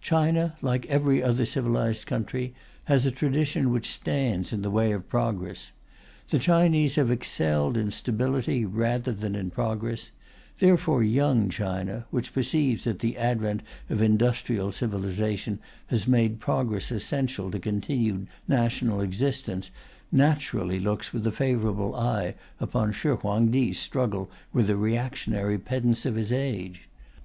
China, 0.00 0.54
like 0.62 0.86
every 0.86 1.20
other 1.24 1.44
civilized 1.44 2.06
country, 2.06 2.54
has 2.84 3.04
a 3.04 3.10
tradition 3.10 3.72
which 3.72 3.90
stands 3.90 4.52
in 4.52 4.62
the 4.62 4.70
way 4.70 4.92
of 4.92 5.08
progress. 5.08 5.72
The 6.28 6.38
Chinese 6.38 6.94
have 6.94 7.10
excelled 7.10 7.76
in 7.76 7.90
stability 7.90 8.64
rather 8.64 9.10
than 9.12 9.34
in 9.34 9.50
progress; 9.50 10.12
therefore 10.60 11.02
Young 11.02 11.48
China, 11.48 12.06
which 12.12 12.32
perceives 12.32 12.84
that 12.84 13.00
the 13.00 13.16
advent 13.18 13.62
of 13.90 14.00
industrial 14.00 14.70
civilization 14.70 15.58
has 15.88 16.06
made 16.06 16.38
progress 16.38 16.92
essential 16.92 17.50
to 17.50 17.58
continued 17.58 18.28
national 18.46 19.00
existence, 19.00 19.72
naturally 20.12 20.78
looks 20.78 21.12
with 21.12 21.26
a 21.26 21.32
favourable 21.32 21.96
eye 21.96 22.36
upon 22.60 22.92
Shih 22.92 23.16
Huang 23.20 23.50
Ti's 23.50 23.80
struggle 23.80 24.30
with 24.52 24.68
the 24.68 24.76
reactionary 24.76 25.58
pedants 25.58 26.06
of 26.06 26.14
his 26.14 26.32
age. 26.32 26.82